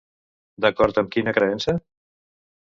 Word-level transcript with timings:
D'acord 0.65 1.01
amb 1.01 1.11
quina 1.17 1.35
creença? 1.39 1.77